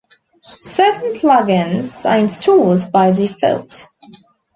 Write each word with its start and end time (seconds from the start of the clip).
Certain 0.63 1.13
plug-ins 1.13 2.05
are 2.05 2.17
installed 2.17 2.91
by 2.91 3.11
default. 3.11 3.85